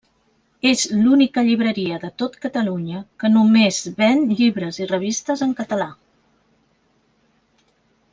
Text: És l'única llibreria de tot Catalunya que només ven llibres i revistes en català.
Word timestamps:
És 0.67 0.83
l'única 1.01 1.41
llibreria 1.49 1.99
de 2.05 2.09
tot 2.21 2.37
Catalunya 2.45 3.01
que 3.23 3.31
només 3.33 3.77
ven 3.99 4.23
llibres 4.39 4.81
i 4.85 4.91
revistes 4.93 5.45
en 5.47 5.53
català. 5.63 5.89